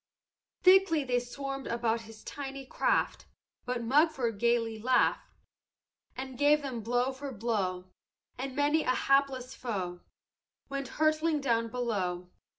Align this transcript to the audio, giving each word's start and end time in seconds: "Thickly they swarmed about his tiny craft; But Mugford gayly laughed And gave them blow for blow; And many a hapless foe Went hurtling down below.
"Thickly 0.63 1.03
they 1.03 1.19
swarmed 1.19 1.67
about 1.67 2.01
his 2.09 2.23
tiny 2.23 2.65
craft; 2.65 3.27
But 3.65 3.83
Mugford 3.83 4.39
gayly 4.39 4.79
laughed 4.79 5.27
And 6.17 6.39
gave 6.39 6.63
them 6.63 6.81
blow 6.81 7.11
for 7.11 7.31
blow; 7.31 7.91
And 8.35 8.55
many 8.55 8.81
a 8.81 8.95
hapless 9.05 9.53
foe 9.53 10.01
Went 10.69 10.87
hurtling 10.97 11.39
down 11.39 11.67
below. 11.67 12.31